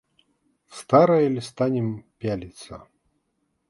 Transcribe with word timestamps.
В 0.65 0.77
старое 0.79 1.29
ль 1.29 1.39
станем 1.51 1.95
пялиться? 2.17 2.85